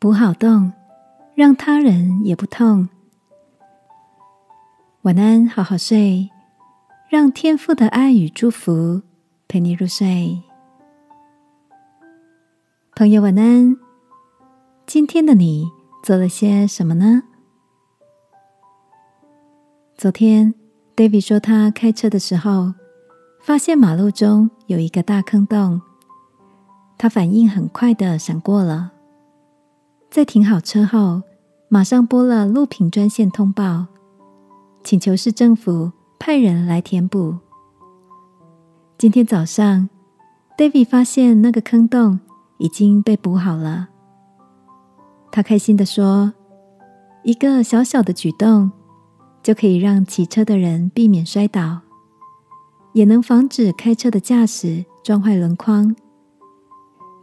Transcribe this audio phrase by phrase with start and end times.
[0.00, 0.72] 补好洞，
[1.34, 2.88] 让他人也不痛。
[5.02, 6.30] 晚安，好好睡，
[7.10, 9.02] 让天父的爱与祝福
[9.46, 10.40] 陪你入睡。
[12.96, 13.76] 朋友，晚安。
[14.86, 15.68] 今天的你
[16.02, 17.22] 做了些什么呢？
[19.98, 20.54] 昨天
[20.96, 22.72] ，David 说他开车的时候，
[23.42, 25.82] 发现马路中有一个大坑洞，
[26.96, 28.92] 他反应很快的闪过了，
[30.10, 31.22] 在停好车后，
[31.68, 33.86] 马上拨了路平专线通报。
[34.82, 37.36] 请求市政府派人来填补。
[38.98, 39.88] 今天早上
[40.58, 42.18] ，David 发现那个坑洞
[42.58, 43.88] 已经被补好了。
[45.30, 46.32] 他开心的说
[47.22, 48.72] ：“一个小小的举动，
[49.44, 51.82] 就可以让骑车的人避免摔倒，
[52.94, 55.94] 也能防止开车的驾驶撞坏轮框。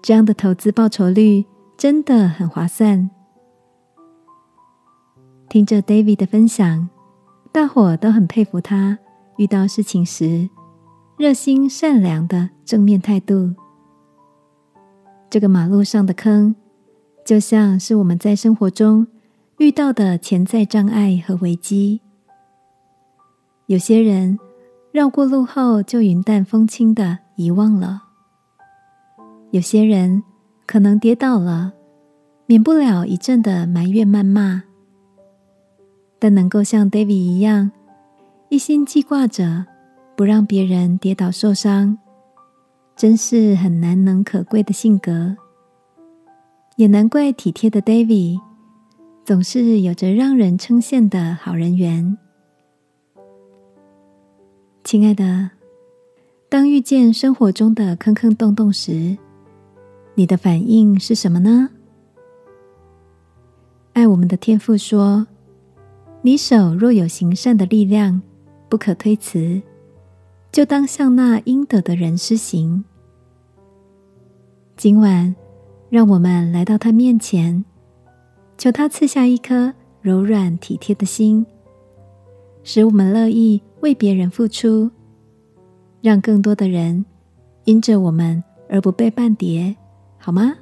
[0.01, 1.45] 这样的投资报酬率
[1.77, 3.09] 真的很划算。”
[5.47, 6.89] 听着 David 的分享。
[7.49, 8.99] 大伙都很佩服他
[9.37, 10.47] 遇到事情时
[11.17, 13.55] 热心善良的正面态度。
[15.27, 16.55] 这个马路上的坑，
[17.25, 19.07] 就像是我们在生活中
[19.57, 21.99] 遇到的潜在障碍和危机。
[23.65, 24.37] 有些人
[24.91, 28.01] 绕过路后就云淡风轻的遗忘了；
[29.49, 30.21] 有些人
[30.67, 31.73] 可能跌倒了，
[32.45, 34.63] 免不了一阵的埋怨谩骂。
[36.19, 37.71] 但能够像 David 一样，
[38.49, 39.65] 一心记挂着
[40.15, 41.97] 不让别人跌倒受伤，
[42.95, 45.37] 真是很难能可贵的性格。
[46.75, 48.39] 也难怪体贴的 David
[49.23, 52.17] 总是有着让人称羡的好人缘。
[54.83, 55.51] 亲爱的，
[56.49, 59.17] 当遇见生活中的坑坑洞洞时，
[60.17, 61.69] 你的反应是什么呢？
[63.93, 65.27] 爱我们的天父说。
[66.23, 68.19] 你手若有行善的力量，
[68.67, 69.61] 不可推辞，
[70.51, 72.83] 就当向那应得的人施行。
[74.75, 75.35] 今晚，
[75.91, 77.63] 让我们来到他面前，
[78.57, 81.45] 求他赐下一颗柔软体贴的心，
[82.63, 84.89] 使我们乐意为别人付出，
[86.01, 87.05] 让更多的人
[87.65, 89.77] 因着我们而不被半跌，
[90.17, 90.55] 好吗？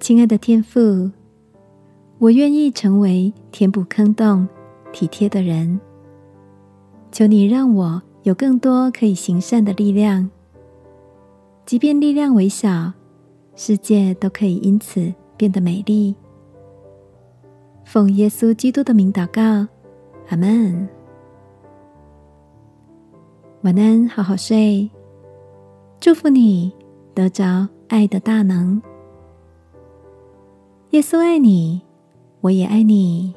[0.00, 1.10] 亲爱的天父。
[2.18, 4.48] 我愿意成为填补坑洞、
[4.92, 5.78] 体贴的人。
[7.10, 10.30] 求你让我有更多可以行善的力量，
[11.66, 12.92] 即便力量微小，
[13.56, 16.14] 世界都可以因此变得美丽。
[17.84, 19.66] 奉耶稣基督的名祷告，
[20.28, 20.88] 阿门。
[23.62, 24.88] 晚安，好好睡。
[26.04, 26.70] 祝福你
[27.14, 28.82] 得着爱的大能。
[30.90, 31.80] 耶稣爱你。
[32.42, 33.34] 我也爱你。